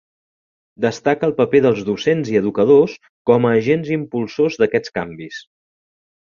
[0.85, 2.95] Destaca el paper dels docents i educadors
[3.31, 5.45] com a agents impulsors d'aquests canvis.